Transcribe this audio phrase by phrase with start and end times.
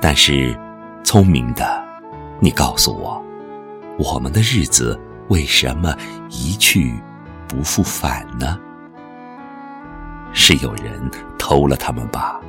[0.00, 0.58] 但是，
[1.04, 1.84] 聪明的，
[2.40, 3.22] 你告诉我，
[3.98, 5.94] 我们的日子为什么
[6.30, 6.98] 一去
[7.46, 8.58] 不复返呢？
[10.32, 12.40] 是有人偷了他们吧？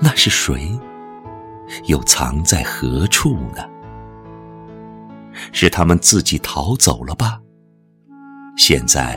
[0.00, 0.78] 那是谁？
[1.84, 3.62] 又藏在何处呢？
[5.52, 7.40] 是他们自己逃走了吧？
[8.56, 9.16] 现在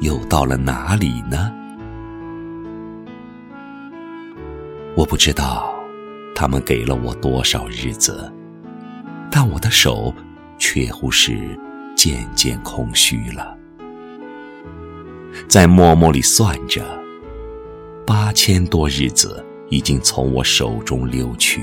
[0.00, 1.52] 又到了哪里呢？
[4.96, 5.72] 我不知道
[6.40, 8.32] 他们给了我多少日子，
[9.30, 10.10] 但我的手
[10.56, 11.38] 却乎是
[11.94, 13.54] 渐渐空虚了。
[15.46, 16.82] 在默默里算着，
[18.06, 21.62] 八千多日子已经从我手中溜去。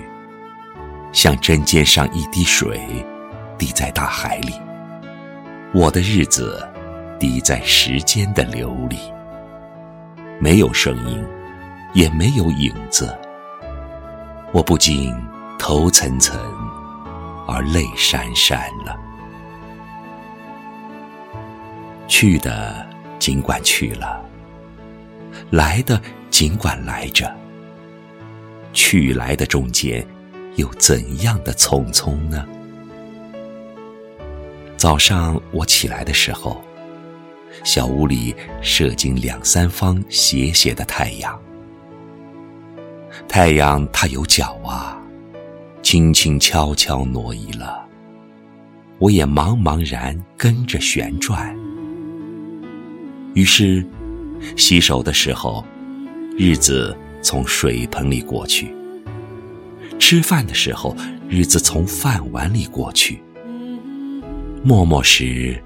[1.12, 2.80] 像针尖上一滴水，
[3.58, 4.54] 滴在大海里。
[5.74, 6.64] 我的日子，
[7.20, 8.98] 滴在时间的流里，
[10.40, 11.26] 没有声音，
[11.96, 13.18] 也没有影子。
[14.52, 15.14] 我不禁
[15.60, 16.34] 头涔涔，
[17.48, 18.98] 而泪潸潸了。
[22.08, 22.88] 去的
[23.20, 24.24] 尽管去了，
[25.52, 27.34] 来的尽管来着。
[28.74, 30.06] 去来的中间。
[30.58, 32.44] 又怎样的匆匆呢？
[34.76, 36.64] 早上我起来的时候，
[37.64, 41.40] 小屋里射进两三方斜斜的太阳。
[43.28, 45.02] 太阳它有脚啊，
[45.82, 47.86] 轻轻悄悄挪移了，
[49.00, 51.56] 我也茫茫然跟着旋转。
[53.34, 53.86] 于是，
[54.56, 55.64] 洗手的时候，
[56.38, 58.74] 日子从水盆里过去。
[60.00, 60.96] 吃饭的时候，
[61.28, 63.16] 日子从饭碗里过去；
[64.64, 65.62] 默默时，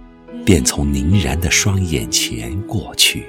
[0.45, 3.25] 便从凝然的双眼前过去。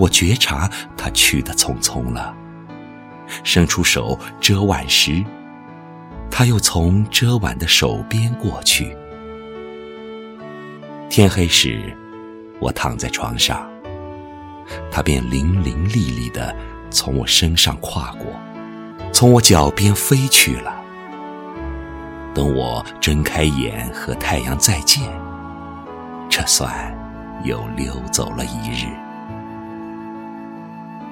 [0.00, 0.66] 我觉察
[0.96, 2.34] 他去的匆匆了，
[3.44, 5.22] 伸出手遮挽时，
[6.30, 8.96] 他又从遮挽的手边过去。
[11.10, 11.94] 天黑时，
[12.60, 13.68] 我躺在床上，
[14.90, 16.56] 他便伶伶俐俐的
[16.90, 18.32] 从我身上跨过。
[19.12, 20.72] 从我脚边飞去了。
[22.32, 25.02] 等我睁开眼和太阳再见，
[26.30, 26.72] 这算
[27.44, 28.86] 又溜走了一日。